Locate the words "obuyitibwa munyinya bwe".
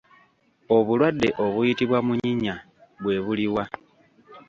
1.43-3.17